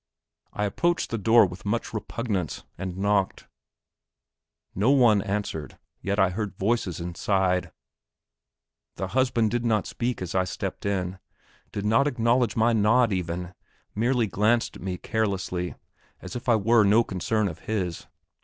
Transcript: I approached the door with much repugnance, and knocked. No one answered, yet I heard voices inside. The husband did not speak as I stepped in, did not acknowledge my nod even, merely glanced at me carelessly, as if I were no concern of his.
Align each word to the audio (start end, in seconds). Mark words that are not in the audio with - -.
I 0.51 0.65
approached 0.65 1.11
the 1.11 1.19
door 1.19 1.45
with 1.45 1.63
much 1.63 1.93
repugnance, 1.93 2.63
and 2.75 2.97
knocked. 2.97 3.45
No 4.73 4.89
one 4.89 5.21
answered, 5.21 5.77
yet 6.01 6.17
I 6.17 6.31
heard 6.31 6.57
voices 6.57 6.99
inside. 6.99 7.71
The 8.95 9.09
husband 9.09 9.51
did 9.51 9.63
not 9.63 9.85
speak 9.85 10.19
as 10.19 10.33
I 10.33 10.43
stepped 10.43 10.87
in, 10.87 11.19
did 11.71 11.85
not 11.85 12.07
acknowledge 12.07 12.55
my 12.55 12.73
nod 12.73 13.13
even, 13.13 13.53
merely 13.93 14.25
glanced 14.25 14.77
at 14.77 14.81
me 14.81 14.97
carelessly, 14.97 15.75
as 16.19 16.35
if 16.35 16.49
I 16.49 16.55
were 16.55 16.83
no 16.83 17.03
concern 17.03 17.47
of 17.47 17.59
his. 17.69 18.07